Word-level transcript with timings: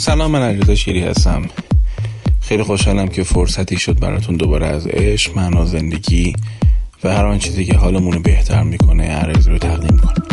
سلام 0.00 0.30
من 0.30 0.42
علیرضا 0.42 0.74
شیری 0.74 1.00
هستم. 1.00 1.42
خیلی 2.40 2.62
خوشحالم 2.62 3.08
که 3.08 3.22
فرصتی 3.22 3.78
شد 3.78 4.00
براتون 4.00 4.36
دوباره 4.36 4.66
از 4.66 4.86
عشق 4.86 5.36
معنا 5.36 5.64
زندگی 5.64 6.32
و 7.04 7.14
هر 7.14 7.24
آن 7.24 7.38
چیزی 7.38 7.64
که 7.64 7.76
حالمون 7.76 8.12
رو 8.12 8.20
بهتر 8.20 8.62
می‌کنه 8.62 9.04
عرض 9.04 9.48
رو 9.48 9.58
تقدیم 9.58 9.98
کنم. 9.98 10.26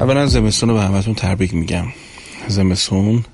اولا 0.00 0.26
زمستون 0.26 0.68
رو 0.68 0.74
به 0.74 0.82
همتون 0.82 1.14
تبریک 1.14 1.54
میگم. 1.54 1.86
زمستون 2.48 3.24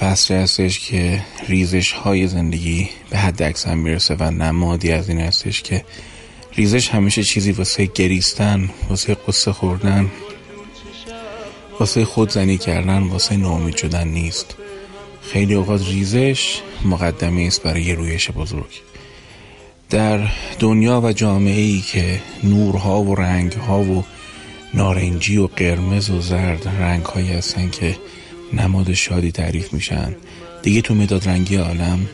فصلی 0.00 0.36
هستش 0.36 0.80
که 0.80 1.22
ریزش 1.48 1.92
های 1.92 2.26
زندگی 2.26 2.88
به 3.10 3.18
حد 3.18 3.42
اکثر 3.42 3.74
می‌رسه 3.74 4.16
و 4.18 4.30
نمادی 4.30 4.92
از 4.92 5.08
این 5.08 5.20
هستش 5.20 5.62
که 5.62 5.84
ریزش 6.52 6.88
همیشه 6.88 7.24
چیزی 7.24 7.52
واسه 7.52 7.86
گریستن 7.86 8.70
واسه 8.88 9.14
قصه 9.14 9.52
خوردن 9.52 10.10
واسه 11.80 12.04
خودزنی 12.04 12.58
کردن 12.58 13.02
واسه 13.02 13.36
ناامید 13.36 13.76
شدن 13.76 14.08
نیست. 14.08 14.54
خیلی 15.22 15.54
اوقات 15.54 15.88
ریزش 15.88 16.60
مقدمه 16.84 17.42
است 17.42 17.62
برای 17.62 17.82
یه 17.82 17.94
رویش 17.94 18.30
بزرگ. 18.30 18.80
در 19.90 20.28
دنیا 20.58 21.00
و 21.00 21.12
جامعه 21.12 21.60
ای 21.60 21.80
که 21.80 22.20
نورها 22.44 23.02
و 23.02 23.14
رنگها 23.14 23.82
و 23.82 24.04
نارنجی 24.74 25.36
و 25.36 25.46
قرمز 25.46 26.10
و 26.10 26.20
زرد 26.20 26.68
رنگ 26.68 27.04
هایی 27.04 27.32
هستن 27.32 27.70
که 27.70 27.96
نماد 28.52 28.92
شادی 28.92 29.32
تعریف 29.32 29.72
میشن. 29.72 30.16
دیگه 30.62 30.80
تو 30.80 30.94
مداد 30.94 31.28
رنگی 31.28 31.56
عالم 31.56 32.06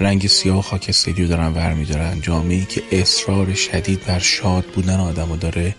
رنگ 0.00 0.26
سیاه 0.26 0.58
و 0.58 0.62
خاکستری 0.62 1.22
رو 1.22 1.28
دارن 1.28 1.52
ور 1.52 1.74
میدارن. 1.74 2.20
جامعه 2.20 2.64
که 2.64 2.82
اصرار 2.92 3.54
شدید 3.54 4.04
بر 4.06 4.18
شاد 4.18 4.64
بودن 4.64 5.00
آدم 5.00 5.36
داره. 5.36 5.74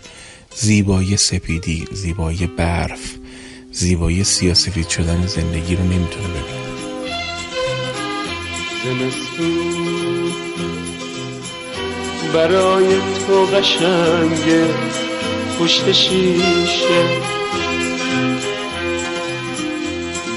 زیبایی 0.56 1.16
سپیدی 1.16 1.84
زیبایی 1.92 2.46
برف 2.46 3.14
زیبایی 3.72 4.24
سیاسفید 4.24 4.88
شدن 4.88 5.26
زندگی 5.26 5.76
رو 5.76 5.84
نمی‌تونه 5.84 6.28
ببینه. 6.28 6.68
برای 12.34 12.96
تو 13.26 13.44
قشنگه 13.44 14.66
پشت 15.60 15.92
شیشه. 15.92 17.04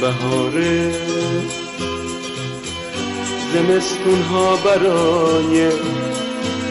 بهاره. 0.01 0.91
زمستون 3.53 4.21
ها 4.21 4.55
برای 4.55 5.69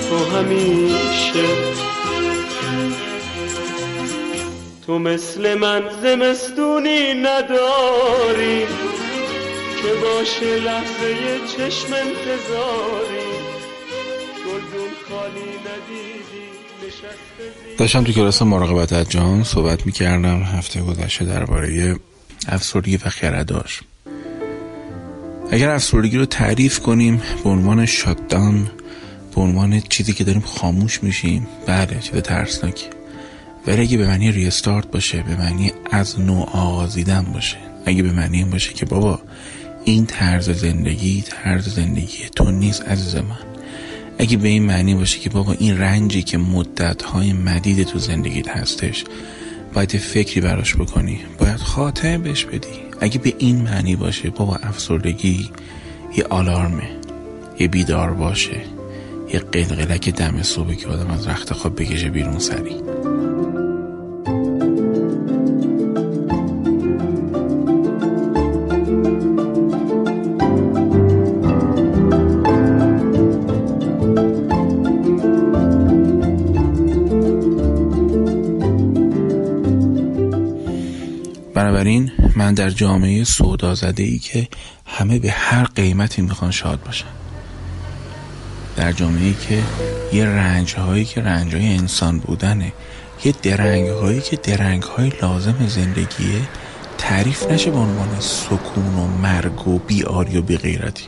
تو 0.09 0.37
همیشه. 0.37 1.47
تو 4.87 4.99
مثل 4.99 5.55
من 5.55 5.83
زمستونی 6.03 7.15
نداری 7.15 8.67
که 9.83 9.89
باشه 10.03 10.57
لحظه 10.57 11.17
چشم 11.57 11.93
انتظاری. 11.93 13.31
گلدون 14.47 14.91
خالی 15.09 15.41
ندیدی 15.41 16.51
داشتم 17.79 18.05
تو 18.05 18.13
کلاس 18.13 18.43
مراقبت 18.43 18.93
از 18.93 19.09
جان 19.09 19.45
صحبت 19.45 19.87
می‌کردم 19.87 20.43
هفته 20.43 20.81
گذشته 20.81 21.25
درباره 21.25 21.97
افسردگی 22.49 22.97
و 22.97 23.09
خرداش 23.09 23.81
اگر 25.51 25.71
افسردگی 25.71 26.19
رو 26.19 26.27
تعریف 26.27 26.79
کنیم 26.79 27.23
به 27.45 27.51
عنوان 27.51 27.87
شاتدان 27.87 28.71
به 29.35 29.41
عنوان 29.41 29.81
چیزی 29.81 30.13
که 30.13 30.25
داریم 30.25 30.43
خاموش 30.43 31.03
میشیم 31.03 31.47
بله 31.67 31.99
چیز 32.01 32.23
ترسناکی. 32.23 32.87
ولی 33.67 33.81
اگه 33.81 33.97
به 33.97 34.07
معنی 34.07 34.33
ریستارت 34.33 34.91
باشه 34.91 35.23
به 35.23 35.37
معنی 35.37 35.73
از 35.91 36.21
نوع 36.21 36.51
آغازیدن 36.51 37.23
باشه. 37.23 37.57
اگه 37.87 38.03
به 38.03 38.13
معنی 38.13 38.37
این 38.37 38.51
باشه 38.51 38.73
که 38.73 38.87
بابا 38.87 39.21
این 39.85 40.07
طرز 40.07 40.51
زندگی 40.51 41.23
طرز 41.23 41.69
زندگی 41.75 42.29
تو 42.37 42.51
نیست 42.51 42.83
عزیز 42.83 43.15
من. 43.15 43.51
اگه 44.19 44.37
به 44.37 44.49
این 44.49 44.63
معنی 44.63 44.95
باشه 44.95 45.19
که 45.19 45.31
بابا 45.31 45.53
این 45.53 45.79
رنجی 45.79 46.23
که 46.23 46.39
مدتهای 46.39 47.33
مدید 47.33 47.83
تو 47.83 47.99
زندگیت 47.99 48.49
هستش 48.49 49.05
باید 49.75 49.97
فکری 49.97 50.41
براش 50.41 50.77
بکنی. 50.77 51.21
باید 51.39 51.57
خاطر 51.57 52.19
بهش 52.19 52.45
بدی. 52.45 52.69
اگه 53.01 53.19
به 53.19 53.35
این 53.39 53.63
معنی 53.63 53.97
باشه 53.97 54.31
بابا 54.31 54.57
افسردگی 54.57 55.51
یه 56.17 56.25
آلارمه. 56.25 56.91
یه 57.59 57.69
بیدار 57.69 58.11
باشه. 58.11 58.61
یه 59.33 59.39
قلقلک 59.39 60.09
دم 60.09 60.43
صبح 60.43 60.75
که 60.75 60.89
آدم 60.89 61.11
از 61.11 61.29
رخت 61.29 61.53
خواب 61.53 61.83
بکشه 61.83 62.11
بیرون 62.11 62.39
سری. 62.39 63.00
بنابراین 81.61 82.13
من 82.37 82.55
در 82.55 82.71
جامعه 82.71 83.25
سودا 83.25 83.75
زده 83.75 84.03
ای 84.03 84.19
که 84.19 84.49
همه 84.87 85.19
به 85.19 85.31
هر 85.31 85.65
قیمتی 85.65 86.23
می‌خوان 86.23 86.51
شاد 86.51 86.83
باشن. 86.83 87.07
در 88.77 88.93
جامعه 88.93 89.25
ای 89.25 89.35
که 89.49 89.63
یه 90.13 90.25
رنج 90.25 90.75
هایی 90.75 91.05
که 91.05 91.21
رنج 91.21 91.55
های 91.55 91.77
انسان 91.77 92.19
بودنه 92.19 92.73
یه 93.25 93.35
درنگ 93.43 93.89
هایی 93.89 94.21
که 94.21 94.37
درنگ 94.37 94.83
های 94.83 95.13
لازم 95.23 95.67
زندگیه 95.67 96.41
تعریف 96.99 97.51
نشه 97.51 97.71
به 97.71 97.79
عنوان 97.79 98.21
سکون 98.21 98.95
و 98.95 99.07
مرگ 99.07 99.69
و 99.69 99.79
بیاری 99.79 100.39
و 100.39 100.43
بیغیرتی. 100.43 101.05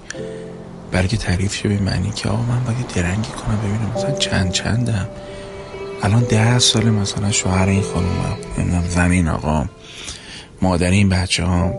بلکه 0.93 1.17
تعریف 1.17 1.55
شه 1.55 1.69
به 1.69 1.79
معنی 1.79 2.11
که 2.11 2.29
آقا 2.29 2.43
من 2.43 2.65
باید 2.65 2.89
درنگی 2.95 3.31
کنم 3.31 3.59
ببینم 3.59 3.93
مثلا 3.97 4.13
چند 4.13 4.53
چندم. 4.53 5.09
الان 6.03 6.23
ده 6.23 6.59
سال 6.59 6.91
مثلا 6.91 7.31
شوهر 7.31 7.69
این 7.69 7.83
خانومم 7.83 8.37
نمی‌دونم 8.59 8.89
زمین 8.89 9.29
آقا. 9.29 9.67
مادر 10.62 10.91
این 10.91 11.09
بچه 11.09 11.45
ها 11.45 11.75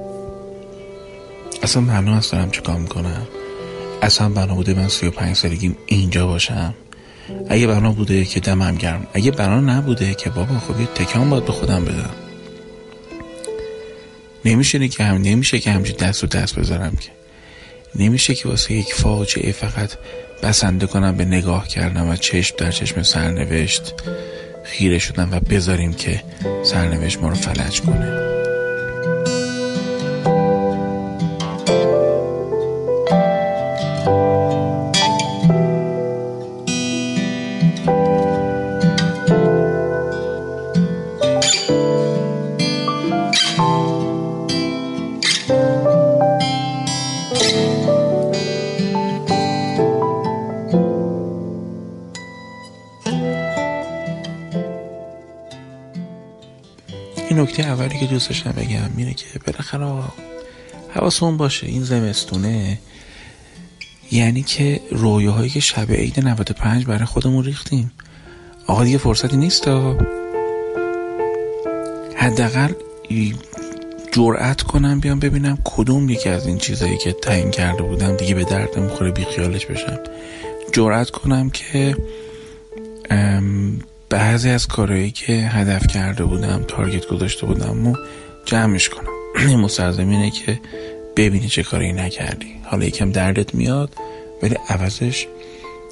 اصلا 1.64 1.82
معلوم 1.82 2.14
است 2.14 2.32
دارم 2.32 2.52
چیکار 2.52 2.78
می‌کنم؟ 2.78 3.28
اصلا 4.02 4.30
بنا 4.30 4.56
بوده 4.56 4.74
من 4.74 4.88
سی 4.88 5.08
و 5.08 5.12
پنج 5.12 5.36
سالگیم 5.36 5.78
اینجا 5.86 6.28
باشم. 6.28 6.74
اگه 7.50 7.68
بنا 7.68 7.92
بوده 7.92 8.26
که 8.26 8.40
دمم 8.40 8.76
گرم. 8.76 9.08
اگه 9.14 9.32
بنا 9.32 9.60
نبوده 9.60 10.14
که 10.14 10.30
بابا 10.30 10.60
خب 10.60 10.80
یه 10.80 10.86
تکان 10.86 11.30
باید 11.30 11.46
به 11.46 11.52
خودم 11.52 11.86
بدم. 11.86 12.10
نمیشه 14.46 14.88
که 14.88 15.04
هم 15.04 15.22
نمیشه 15.22 15.60
که 15.60 15.72
همچین 15.72 15.96
دست 15.96 16.24
و 16.24 16.28
دست 16.28 16.60
بذارم 16.60 16.96
که. 16.96 17.10
نمیشه 17.96 18.36
که 18.36 18.50
واسه 18.50 18.74
یک 18.74 18.94
فاجعه 18.94 19.52
فقط 19.52 19.90
بسنده 20.44 20.88
کنم 20.88 21.18
به 21.18 21.26
نگاه 21.26 21.68
کردم 21.68 22.10
و 22.10 22.16
چشم 22.16 22.56
در 22.58 22.72
چشم 22.72 23.04
سرنوشت 23.04 23.94
خیره 24.64 25.00
شدم 25.00 25.30
و 25.32 25.40
بذاریم 25.40 25.94
که 25.94 26.24
سرنوشت 26.64 27.20
ما 27.20 27.30
رو 27.30 27.36
فلج 27.36 27.82
کنه. 27.82 28.33
نکته 57.44 57.63
اولی 57.63 58.00
که 58.00 58.06
دوست 58.06 58.30
داشتم 58.30 58.51
بگم 58.51 58.90
اینه 58.98 59.13
که 59.13 59.25
بالاخره 59.48 60.04
حواسمون 60.90 61.38
باشه 61.38 61.68
این 61.68 61.84
زمستونه 61.84 62.80
یعنی 64.12 64.44
که 64.44 64.81
رویاهایی 64.92 65.50
که 65.50 65.60
شب 65.60 65.92
عید 65.92 66.19
95 66.19 66.86
برای 66.86 67.06
خودمون 67.06 67.44
ریختیم. 67.44 67.92
آقا 68.68 68.84
دیگه 68.84 68.98
فرصتی 68.98 69.38
نیست 69.38 69.68
حداقل 72.16 72.74
جرأت 74.12 74.62
کنم 74.62 75.00
بیام 75.00 75.19
ببینم 75.19 75.57
کدوم 75.63 76.10
یکی 76.10 76.30
از 76.30 76.48
این 76.48 76.57
چیزایی 76.57 76.98
که 76.98 77.12
تعیین 77.12 77.51
کرده 77.51 77.84
بودم 77.84 78.18
دیگه 78.18 78.36
به 78.36 78.44
درد 78.44 78.80
می‌خوره 78.80 79.12
بیخیالش 79.12 79.66
بشم. 79.66 80.00
جرأت 80.72 81.10
کنم 81.10 81.50
که 81.50 81.98
بعضی 84.13 84.50
از 84.50 84.68
کارهایی 84.68 85.12
که 85.12 85.33
هدف 85.33 85.88
کرده 85.88 86.24
بودم 86.24 86.63
تارگت 86.68 87.07
گذاشته 87.07 87.45
بودم 87.45 87.88
و 87.88 87.95
جمعش 88.45 88.89
کنم. 88.89 89.10
این 89.50 89.60
مسترزمینه 89.60 90.31
که 90.31 90.60
ببینی 91.18 91.48
چه 91.48 91.63
کاری 91.63 91.94
نکردی. 91.94 92.56
حالا 92.63 92.86
یکم 92.86 93.12
دردت 93.12 93.56
میاد 93.56 93.89
ولی 94.44 94.56
عوضش 94.69 95.27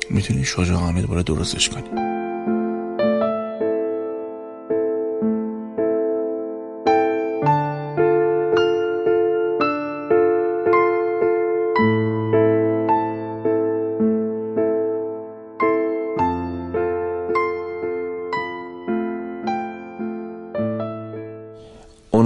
می‌تونی 0.10 0.46
شجاعانه 0.46 1.02
دوباره 1.02 1.24
درستش 1.24 1.70
کنی. 1.70 2.01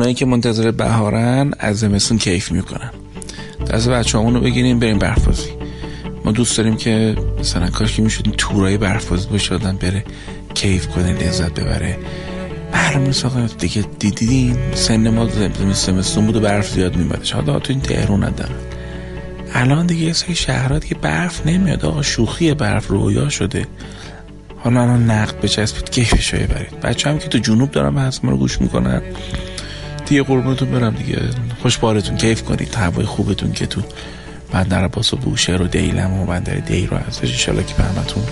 اونایی 0.05 0.15
که 0.15 0.25
منتظر 0.25 0.71
بهارن 0.71 1.53
از 1.59 1.79
زمستون 1.79 2.17
کیف 2.17 2.51
می‌کنن. 2.51 2.89
دست 3.69 3.89
بچه 3.89 4.17
رو 4.17 4.39
بگیریم 4.39 4.79
بریم 4.79 4.99
برفازی 4.99 5.49
ما 6.25 6.31
دوست 6.31 6.57
داریم 6.57 6.77
که 6.77 7.15
مثلا 7.39 7.69
کاش 7.69 7.95
که 7.95 8.01
می‌شد 8.01 8.23
تورای 8.37 8.77
برفازی 8.77 9.27
باشه 9.27 9.55
آدم 9.55 9.77
بره 9.77 10.03
کیف 10.53 10.87
کنه 10.87 11.13
لذت 11.13 11.59
ببره. 11.59 11.97
معلوم 12.73 13.11
آقا 13.25 13.47
دیگه 13.59 13.85
دیدین؟ 13.99 14.57
سن 14.73 15.09
ما 15.09 15.29
زمستون 15.73 16.25
بود 16.25 16.35
و 16.35 16.39
برف 16.39 16.69
زیاد 16.69 16.95
میمده 16.95 17.33
حالا 17.33 17.59
تو 17.59 17.73
این 17.73 17.81
تهرون 17.81 18.23
ندارن. 18.23 18.55
الان 19.53 19.85
دیگه 19.85 20.05
یه 20.05 20.13
سری 20.13 20.35
شهرها 20.35 20.79
دیگه 20.79 20.95
برف 20.95 21.47
نمیاد. 21.47 21.85
آقا 21.85 22.01
شوخی 22.01 22.53
برف 22.53 22.87
رویا 22.87 23.29
شده. 23.29 23.67
حالا 24.57 24.81
الان 24.81 25.11
نقد 25.11 25.41
بچسبید 25.41 25.89
کیفش 25.89 26.33
رو 26.33 26.39
برید 26.39 26.79
بچه 26.79 27.09
هم 27.09 27.19
که 27.19 27.27
تو 27.27 27.37
جنوب 27.37 27.71
دارن 27.71 27.95
به 27.95 28.01
ما 28.23 28.31
رو 28.31 28.37
گوش 28.37 28.61
می‌کنن. 28.61 29.01
دیگه 30.05 30.23
قربونتون 30.23 30.71
برم 30.71 30.95
دیگه. 30.95 31.19
خوش 31.61 31.77
بارتون 31.77 32.17
کیف 32.17 32.43
کنید. 32.43 32.75
هوای 32.75 33.05
خوبتون 33.05 33.51
که 33.51 33.65
تو 33.65 33.81
بندر 34.51 34.83
عباس 34.83 35.13
و 35.13 35.17
بوشهر 35.17 35.61
و 35.61 35.67
دیلم 35.67 36.13
و 36.13 36.25
بندر 36.25 36.55
دی 36.55 36.85
رو 36.85 36.97
ازش 37.07 37.31
انشالله 37.31 37.63
که 37.63 37.73
به 37.73 37.83
همتون 37.83 38.23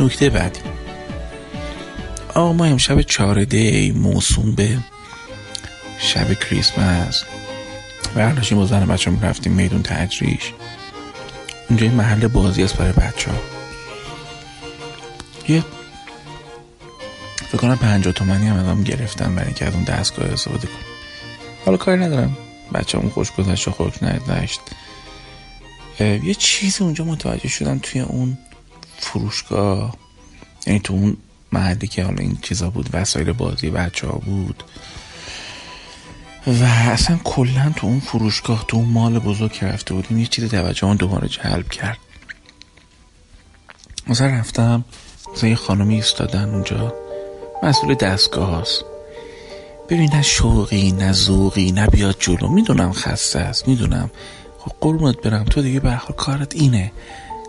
نکته 0.00 0.30
بعدی. 0.30 0.60
آقا 2.34 2.52
ما 2.52 2.64
امشب 2.64 3.02
چهار 3.02 3.44
دی 3.44 3.92
موسوم 3.92 4.52
به 4.54 4.78
شب 5.98 6.34
کریسمس. 6.34 7.24
برداشتیم 8.14 8.58
با 8.58 8.66
زن 8.66 8.86
بچه 8.86 9.12
رفتیم 9.22 9.52
میدون 9.52 9.82
تجریش 9.82 10.52
اونجا 11.68 11.86
یه 11.86 11.92
محل 11.92 12.28
بازی 12.28 12.62
است 12.62 12.76
برای 12.76 12.92
بچه 12.92 13.30
ها 13.30 13.38
یه 15.48 15.64
فکر 17.48 17.58
کنم 17.58 17.76
پنجاه 17.76 18.12
تومنی 18.12 18.46
هم 18.46 18.56
ادام 18.56 18.82
گرفتم 18.82 19.34
برای 19.34 19.46
اینکه 19.46 19.64
از 19.64 19.74
اون 19.74 19.84
دستگاه 19.84 20.26
استفاده 20.26 20.66
کنم. 20.66 20.76
حالا 21.64 21.76
کاری 21.76 22.00
ندارم. 22.00 22.36
بچه 22.74 22.98
همون 22.98 23.10
خوش 23.10 23.32
گذشت 23.32 23.68
و 23.68 23.70
خوش 23.70 24.02
نداشت. 24.02 24.60
یه 26.00 26.34
چیزی 26.34 26.84
اونجا 26.84 27.04
متوجه 27.04 27.48
شدم 27.48 27.78
توی 27.78 28.00
اون 28.00 28.38
فروشگاه. 28.98 29.96
یعنی 30.66 30.80
تو 30.80 30.94
اون 30.94 31.16
محلی 31.52 31.86
که 31.86 32.04
حالا 32.04 32.18
این 32.18 32.38
چیزا 32.42 32.70
بود 32.70 32.90
وسایل 32.92 33.32
بازی 33.32 33.70
بچه 33.70 34.06
ها 34.06 34.18
بود. 34.18 34.64
و 36.46 36.64
اصلا 36.64 37.18
کلا 37.24 37.72
تو 37.76 37.86
اون 37.86 38.00
فروشگاه 38.00 38.64
تو 38.68 38.76
اون 38.76 38.88
مال 38.88 39.18
بزرگ 39.18 39.52
که 39.52 39.66
رفته 39.66 39.94
بودیم 39.94 40.18
یه 40.18 40.26
چیز 40.26 40.50
توجه 40.50 40.94
دوباره 40.94 41.28
جلب 41.28 41.68
کرد. 41.68 41.98
مثلا 44.06 44.26
رفتم 44.26 44.84
مثلا 45.34 45.48
یه 45.48 45.56
خانمی 45.56 45.94
ایستادن 45.94 46.48
اونجا. 46.48 46.94
مسئول 47.62 47.94
دستگاه 47.94 48.60
هست 48.60 48.84
ببین 49.88 50.14
نه 50.14 50.22
شوقی 50.22 50.92
نه 50.92 51.12
زوقی 51.12 51.72
نه 51.72 51.86
بیاد 51.86 52.16
جلو. 52.20 52.48
می‌دونم 52.48 52.92
خسته 52.92 53.38
است 53.38 53.68
می‌دونم. 53.68 54.10
خب 54.58 54.72
قربونت 54.80 55.16
برم. 55.16 55.44
تو 55.44 55.62
دیگه 55.62 55.80
به 55.80 56.00
کارت 56.16 56.54
اینه. 56.54 56.92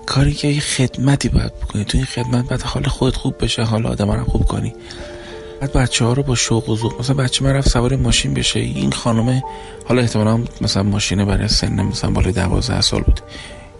کاری 0.09 0.33
که 0.33 0.47
یه 0.47 0.59
خدمتی 0.59 1.29
باید 1.29 1.55
بکنی. 1.55 1.85
تو 1.85 1.97
این 1.97 2.05
خدمت 2.05 2.47
بعد 2.47 2.61
حال 2.61 2.83
خودت 2.83 3.15
خوب 3.15 3.43
بشه 3.43 3.63
حال 3.63 3.85
آدم 3.85 4.11
رو 4.11 4.23
خوب 4.23 4.45
کنی. 4.45 4.73
بعد 5.61 5.73
بچه 5.73 6.05
ها 6.05 6.13
رو 6.13 6.23
با 6.23 6.35
شوق 6.35 6.69
و 6.69 6.75
ذوق 6.75 6.99
مثلا 6.99 7.15
بچه 7.15 7.45
من 7.45 7.53
رفت 7.53 7.69
سوار 7.69 7.95
ماشین 7.95 8.33
بشه. 8.33 8.59
این 8.59 8.91
خانم 8.91 9.43
حالا 9.85 10.01
احتمالا 10.01 10.43
مثلا 10.61 10.83
ماشین 10.83 11.25
برای 11.25 11.47
سن 11.47 11.81
مثلا 11.81 12.11
بالای 12.11 12.31
دوازده 12.31 12.81
سال 12.81 13.01
بود. 13.01 13.19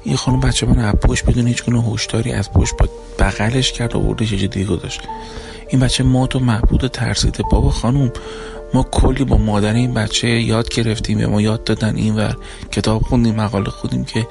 این 0.04 0.16
خانم 0.16 0.40
بچه 0.40 0.66
من 0.66 0.80
از 0.80 0.94
پشت 0.96 1.26
بدون 1.26 1.48
هیچ 1.48 1.66
گونه 1.66 1.82
هوشداری 1.82 2.32
از 2.32 2.52
پشت 2.52 2.78
با 2.78 2.90
بغلش 3.20 3.72
کرد 3.72 3.96
و 3.96 4.00
بردش 4.00 4.32
دیگه 4.34 4.64
گذاشت. 4.64 5.02
این 5.70 5.82
بچه 5.82 6.04
مات 6.04 6.36
و 6.36 6.40
محبود 6.40 6.88
ترسیده. 6.88 7.44
بابا 7.52 7.70
خانم 7.70 8.12
ما 8.74 8.84
کلی 8.84 9.24
با 9.24 9.38
مادر 9.38 9.74
این 9.74 9.94
بچه 9.94 10.28
یاد 10.28 10.70
گرفتیم 10.70 11.18
به 11.18 11.28
ما 11.28 11.42
یاد 11.42 11.64
دادن 11.64 11.96
این 11.96 12.16
ور. 12.16 12.38
کتاب 12.72 13.02
خوندیم 13.02 13.36
مقاله 13.36 13.70
خودیم 13.70 14.06
که 14.06 14.28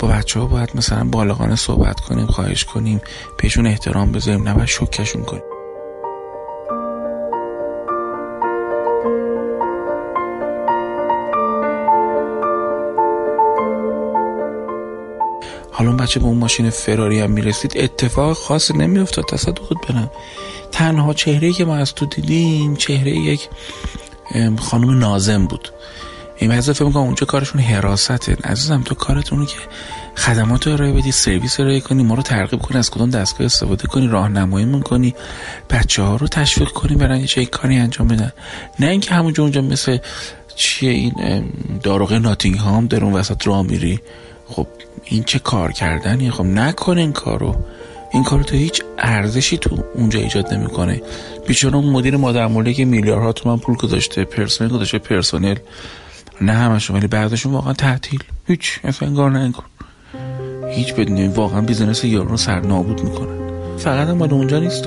با 0.00 0.08
بچه 0.08 0.40
ها 0.40 0.46
باید 0.46 0.70
مثلا 0.74 1.04
بالغانه 1.04 1.56
صحبت 1.56 2.00
کنیم 2.00 2.26
خواهش 2.26 2.64
کنیم 2.64 3.00
پیشون 3.38 3.66
احترام 3.66 4.12
بذاریم 4.12 4.48
نباید 4.48 4.68
شکشون 4.68 5.22
کنیم. 5.22 5.42
حالا 15.72 15.92
بچه 15.92 16.20
به 16.20 16.26
اون 16.26 16.38
ماشین 16.38 16.70
فراری 16.70 17.20
هم 17.20 17.30
می‌رسید 17.30 17.72
اتفاق 17.76 18.36
خاصی 18.36 18.72
نمیافتاد 18.72 19.24
تصدقت 19.24 19.88
برم 19.88 20.10
تنها 20.72 21.14
چهره 21.14 21.52
که 21.52 21.64
ما 21.64 21.76
از 21.76 21.94
تو 21.94 22.06
دیدیم 22.06 22.76
چهره 22.76 23.10
یک 23.10 23.48
خانم 24.58 24.98
نازم 24.98 25.46
بود. 25.46 25.72
این 26.40 26.50
بعضی 26.50 26.72
فکر 26.72 26.84
می‌کنم 26.84 27.02
اونجا 27.02 27.26
کارشون 27.26 27.60
حراسته 27.60 28.36
عزیزم 28.44 28.82
تو 28.82 28.94
کارتونو 28.94 29.44
که 29.44 29.56
خدمات 30.16 30.66
رو 30.66 30.72
ارائه 30.72 30.92
بدی 30.92 31.12
سرویس 31.12 31.60
ارائه 31.60 31.80
کنی 31.80 32.02
ما 32.02 32.14
رو 32.14 32.22
ترغیب 32.22 32.60
کنی 32.60 32.78
از 32.78 32.90
کدوم 32.90 33.10
دستگاه 33.10 33.44
استفاده 33.44 33.86
کنی 33.86 34.08
راهنمایی 34.08 34.80
کنی 34.80 35.14
بچه 35.70 36.02
ها 36.02 36.16
رو 36.16 36.28
تشویق 36.28 36.68
کنی 36.68 36.96
برن 36.96 37.26
چه 37.26 37.44
کاری 37.44 37.76
انجام 37.76 38.08
بدن. 38.08 38.32
نه 38.80 38.86
اینکه 38.86 39.14
همونجا 39.14 39.42
اونجا 39.42 39.60
مثل 39.60 39.98
چیه 40.56 40.90
این 40.90 41.44
داروغه 41.82 42.18
ناتینگ 42.18 42.56
هام 42.56 42.86
در 42.86 43.04
اون 43.04 43.12
وسط 43.12 43.46
راه 43.46 43.62
میری. 43.62 44.00
خب 44.48 44.66
این 45.04 45.24
چه 45.24 45.38
کار 45.38 45.72
کردنی 45.72 46.30
خب 46.30 46.44
نکن 46.44 46.98
این 46.98 47.12
کارو. 47.12 47.64
این 48.12 48.24
کارو 48.24 48.42
تو 48.42 48.56
هیچ 48.56 48.82
ارزشی 48.98 49.58
تو 49.58 49.84
اونجا 49.94 50.20
ایجاد 50.20 50.54
نمی‌کنه. 50.54 51.02
بیچاره 51.46 51.76
اون 51.76 51.90
مدیر 51.90 52.16
مادر 52.16 52.72
که 52.72 52.84
میلیاردها 52.84 53.32
تومن 53.32 53.58
پول 53.58 53.76
گذاشته 53.76 54.24
پرسنل 54.24 54.68
گذاشته 54.68 54.98
پرسنل 54.98 55.56
نه 56.40 56.52
همشون 56.52 56.96
ولی 56.96 57.06
بعضیشون 57.06 57.52
واقعا 57.52 57.72
تعطیل. 57.72 58.22
هیچ 58.46 58.80
اصلا 58.84 59.08
انگار 59.08 59.30
نه 59.30 59.38
انگار. 59.38 59.64
هیچ 60.70 60.94
بدونی 60.94 61.28
واقعا 61.28 61.60
business 61.60 62.04
یارو 62.04 62.28
رو 62.28 62.36
سر 62.36 62.60
نابود 62.60 63.04
می‌کنن. 63.04 63.50
فقط 63.78 64.08
هم 64.08 64.18
باید 64.18 64.32
اونجا 64.32 64.60
نیست 64.60 64.84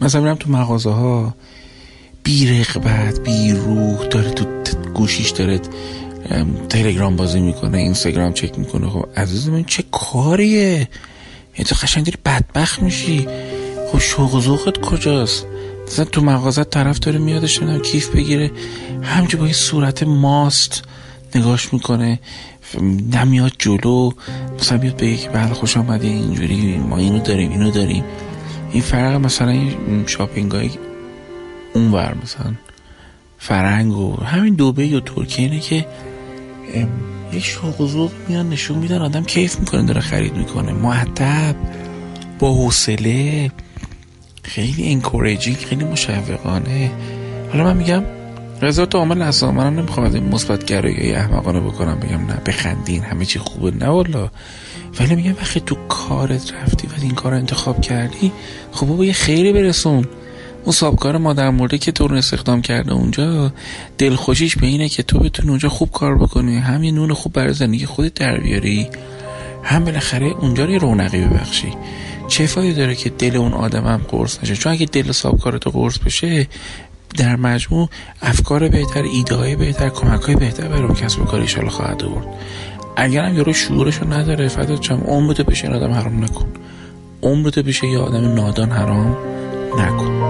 مثلا 0.00 0.20
میرم 0.20 0.34
تو 0.34 0.50
مغازه 0.50 0.90
ها 0.90 1.34
بی 2.22 2.60
رغبت 2.60 3.20
بی 3.20 3.52
روح 3.52 4.06
داره 4.06 4.30
تو 4.30 4.44
گوشیش 4.94 5.30
داره 5.30 5.60
تلگرام 6.68 7.16
بازی 7.16 7.40
می‌کنه 7.40 7.78
اینستاگرام 7.78 8.32
چک 8.32 8.58
می‌کنه. 8.58 8.88
خب 8.88 9.08
عزیز 9.16 9.48
من 9.48 9.64
چه 9.64 9.84
کاریه؟ 9.90 10.88
یعنی 11.54 11.64
تو 11.66 11.74
قشنگ 11.82 12.04
داری 12.04 12.18
بدبخت 12.24 12.82
میشی. 12.82 13.28
خب 13.92 13.98
شوق 13.98 14.80
کجاست؟ 14.80 15.46
مثلا 15.92 16.04
تو 16.04 16.20
مغازه 16.20 16.64
طرف 16.64 16.98
داره 16.98 17.18
میادش 17.18 17.60
کیف 17.82 18.08
بگیره. 18.08 18.50
همجور 19.02 19.40
با 19.40 19.46
یه 19.46 19.52
صورت 19.52 20.02
ماست 20.02 20.82
نگاش 21.34 21.72
می‌کنه. 21.72 22.20
نمیاد 23.12 23.52
جلو. 23.58 24.10
مثلا 24.60 24.78
بیاد 24.78 24.96
بگه 24.96 25.16
که 25.16 25.28
بله 25.28 25.54
خوش 25.54 25.76
آمده 25.76 26.06
اینجوری 26.06 26.76
ما 26.76 26.96
اینو 26.96 27.18
داریم 27.18 27.50
اینو 27.50 27.70
داریم. 27.70 28.04
این 28.72 28.82
فرق 28.82 29.14
مثلا 29.14 29.48
این 29.48 30.04
شاپینگ 30.06 30.52
های 30.52 30.70
اونور 31.74 32.16
مثلا 32.22 32.54
فرنگ 33.38 33.96
و 33.96 34.24
همین 34.24 34.54
دوبی 34.54 34.86
یا 34.86 35.00
ترکیه 35.00 35.44
اینه 35.44 35.60
که 35.60 35.86
یه 37.32 37.40
شوق 37.40 37.80
و 37.80 38.08
میان 38.28 38.48
نشون 38.48 38.78
میدن 38.78 39.02
آدم 39.02 39.24
کیف 39.24 39.58
می‌کنه 39.60 39.82
داره 39.82 40.00
خرید 40.00 40.36
می‌کنه. 40.36 40.72
مؤدب 40.72 41.56
با 42.38 42.54
حوصله. 42.54 43.50
خیلی 44.42 44.92
encouraging 44.92 45.56
خیلی 45.56 45.84
مشوقانه. 45.84 46.90
حالا 47.52 47.64
من 47.64 47.76
میگم 47.76 48.02
رضا 48.62 48.88
عامل 48.94 49.22
اصلا 49.22 49.52
منم 49.52 49.78
نمی‌خوام 49.78 50.06
از 50.06 50.14
این 50.14 50.24
مثبت 50.24 50.64
گرایی 50.64 51.12
احمقانه 51.12 51.60
بکنم 51.60 52.00
بگم 52.00 52.26
نه 52.26 52.40
بخندین 52.46 53.02
همه 53.02 53.24
چی 53.24 53.38
خوبه 53.38 53.70
نه 53.70 53.86
والا. 53.86 54.30
ولی 55.00 55.14
میگم 55.14 55.32
وقتی 55.32 55.60
تو 55.60 55.76
کارت 55.88 56.52
رفتی 56.54 56.86
و 56.86 56.90
این 57.02 57.14
کار 57.14 57.34
انتخاب 57.34 57.80
کردی 57.80 58.32
خب 58.72 58.86
بابا 58.86 59.04
یه 59.04 59.12
خیری 59.12 59.52
برسون. 59.52 60.06
اون 60.64 60.72
سابکار 60.72 61.18
مادر 61.18 61.50
مرده 61.50 61.78
که 61.78 61.92
تو 61.92 62.08
رو 62.08 62.16
استخدام 62.16 62.62
کرده 62.62 62.92
اونجا 62.92 63.52
دلخوشیش 63.98 64.56
به 64.56 64.66
اینه 64.66 64.88
که 64.88 65.02
تو 65.02 65.18
بتونی 65.18 65.48
اونجا 65.48 65.68
خوب 65.68 65.90
کار 65.90 66.18
بکنی. 66.18 66.56
هم 66.56 66.84
یه 66.84 66.92
نون 66.92 67.12
خوب 67.12 67.32
برای 67.32 67.52
زندگی 67.52 67.86
خودت 67.86 68.14
در 68.14 68.38
بیاری. 68.38 68.88
هم 69.62 69.84
بالاخره 69.84 70.26
اونجا 70.26 70.64
رو 70.64 70.78
رونقی 70.78 71.20
ببخشی. 71.20 71.72
چه 72.28 72.46
فایده 72.46 72.78
داره 72.78 72.94
که 72.94 73.10
دل 73.10 73.36
اون 73.36 73.52
آدم 73.52 73.84
هم 73.84 74.00
قرص 74.08 74.38
نشه؟ 74.42 74.56
چون 74.56 74.72
اگه 74.72 74.86
دل 74.86 75.12
سابکار 75.12 75.58
تو 75.58 75.70
قرص 75.70 75.98
بشه 75.98 76.48
در 77.18 77.36
مجموع 77.36 77.88
افکار 78.22 78.68
بهتر 78.68 79.02
ایده 79.02 79.34
های 79.34 79.56
بهتر 79.56 79.88
کمک 79.88 80.22
های 80.22 80.36
بهتر 80.36 80.68
برای 80.68 80.94
کسب 80.94 81.22
و 81.22 81.24
کار 81.24 81.40
ایشالا 81.40 81.68
خواهد 81.68 82.04
آورد. 82.04 82.26
اگر 82.96 83.24
هم 83.24 83.36
یارو 83.36 83.52
شعورشو 83.52 84.12
نداره 84.12 84.48
فدات 84.48 84.80
چم 84.80 85.00
عمرتو 85.06 85.44
بشه 85.44 85.68
آدم 85.68 85.92
حرام 85.92 86.24
نکن. 86.24 86.46
عمرتو 87.22 87.62
بشه 87.62 87.86
یه 87.86 87.98
آدم 87.98 88.34
نادان 88.34 88.70
حرام 88.70 89.16
نکن. 89.78 90.21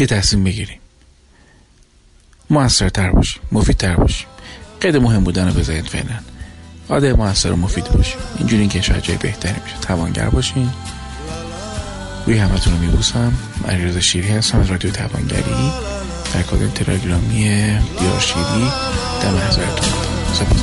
یه 0.00 0.06
تصمیم 0.06 0.44
بگیریم. 0.44 0.78
موثرتر 2.50 3.10
باشیم 3.10 3.42
مفیدتر 3.52 3.96
باشیم. 3.96 4.26
قید 4.80 4.96
مهم 4.96 5.24
بودن 5.24 5.48
رو 5.48 5.54
بذارید 5.54 5.86
فعلا. 5.86 6.18
آده 6.88 7.12
موثر 7.12 7.52
و 7.52 7.56
مفید 7.56 7.84
باشیم 7.84 8.18
اینجوری 8.38 8.68
که 8.68 8.80
شاید 8.80 9.02
جای 9.02 9.16
بهتری 9.16 9.60
میشه. 9.64 9.76
توانگر 9.76 10.28
باشین. 10.28 10.70
روی 12.26 12.38
همتون 12.38 12.72
رو 12.72 12.78
میبوسم. 12.78 13.32
علیرضا 13.68 14.00
شیری 14.00 14.28
هستم 14.28 14.60
از 14.60 14.70
رادیو 14.70 14.90
توانگری. 14.90 15.72
در 16.34 16.42
کادر 16.42 16.66
تلگرامی 16.66 17.44
دیار 17.98 18.20
شیری 18.20 18.70
در 19.22 19.30
محضرتون. 19.30 19.92
سپاس. 20.32 20.60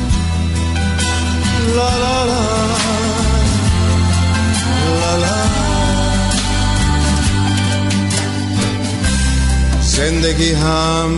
زندگی 9.98 10.54
هم 10.54 11.10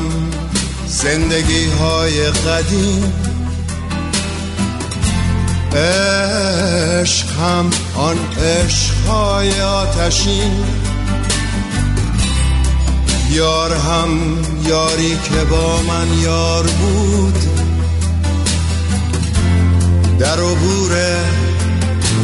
زندگی 0.88 1.66
های 1.66 2.24
قدیم. 2.32 3.14
عشق 5.76 7.30
هم 7.30 7.70
آن 7.96 8.18
عشق 8.44 8.96
های 9.08 9.62
آتشین. 9.62 10.64
یار 13.32 13.76
هم 13.76 14.38
یاری 14.68 15.18
که 15.24 15.44
با 15.50 15.82
من 15.82 16.20
یار 16.24 16.64
بود. 16.64 17.40
در 20.20 20.40
عبور 20.40 20.98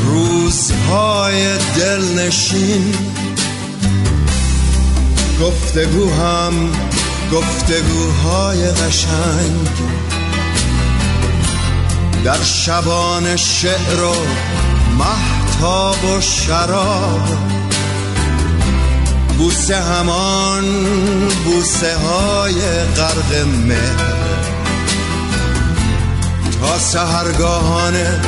روزهای 0.06 1.58
دلنشین. 1.78 3.15
گفتگو 5.42 6.10
هم 6.14 6.72
گفتگوهای 7.32 8.72
قشنگ. 8.72 9.68
در 12.24 12.44
شبان 12.44 13.36
شعر 13.36 14.04
و 14.04 14.16
محتاب 14.98 16.06
و 16.06 16.22
شراب. 16.22 17.30
بوسه 19.38 19.82
همان 19.82 20.66
بوسه 21.46 21.98
های 21.98 22.62
غرق 22.98 23.48
مهر. 23.68 24.16
تا 26.62 26.80
سهرگاهانه 26.80 28.22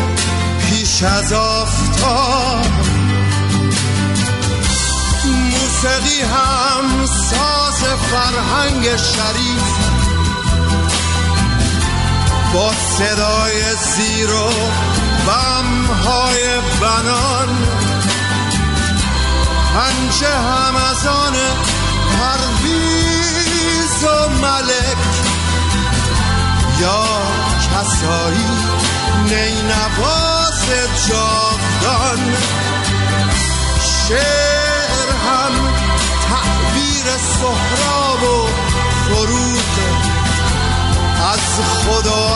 پیش 0.70 1.04
از 1.04 1.34
آفتاب. 1.34 2.97
موسیقی 5.78 6.22
هم 6.22 7.06
ساز 7.06 7.84
فرهنگ 7.84 8.84
شریف. 8.84 9.64
با 12.54 12.72
صدای 12.98 13.62
زیر 13.96 14.32
و 14.32 14.52
های 15.94 16.60
بنان. 16.82 17.50
پنجه 19.74 20.38
هم 20.38 20.76
از 20.76 21.08
آن 21.08 21.34
پرویز 22.18 24.04
و 24.04 24.30
ملک. 24.30 24.98
یا 26.82 27.04
کسایی 27.72 28.48
نینواز 29.30 30.66
جاودان. 31.08 32.36
شعر 34.08 34.57
هم 35.28 35.54
تعبیر 36.28 37.18
سهراب 37.18 38.24
و 38.24 38.48
فروغ. 39.08 39.78
از 41.34 41.60
خدا 41.66 42.28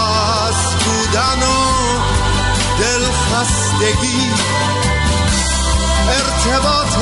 از 0.47 0.75
بودن 0.75 1.43
و 1.43 1.71
دلخستگی 2.79 4.29
ارتباط 6.09 6.97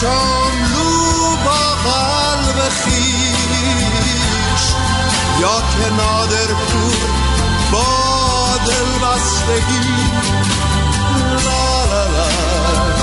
شاملو 0.00 1.36
با 1.44 1.90
قلب 1.90 2.68
خیش. 2.68 3.30
یا 5.40 5.60
که 5.60 5.90
نادر 5.90 6.54
پور 6.54 6.96
با 7.72 7.86
دلبستگی 8.66 9.90
لا 11.44 11.84
لا 11.84 12.04
لا. 12.06 12.28
la 12.96 12.99